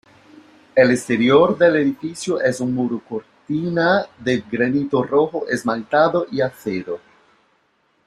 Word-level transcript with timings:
El 0.73 0.89
exterior 0.89 1.55
del 1.59 1.75
edificio 1.75 2.41
es 2.41 2.59
un 2.59 2.73
muro 2.73 2.99
cortina 3.07 4.07
de 4.17 4.43
granito 4.51 5.03
rojo 5.03 5.45
esmaltado 5.47 6.25
y 6.31 6.41
acero. 6.41 6.99